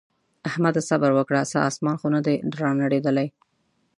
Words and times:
احمده! 0.49 0.81
صبره 0.89 1.13
وکړه 1.15 1.41
څه 1.51 1.57
اسمان 1.69 1.95
خو 2.01 2.07
نه 2.15 2.21
دی 2.25 2.35
رانړېدلی. 2.61 3.27